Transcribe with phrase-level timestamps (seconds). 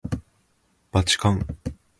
[0.91, 1.45] ばちかん